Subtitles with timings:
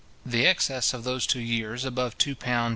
[0.25, 2.69] The excess of those two years above £ 2:10s.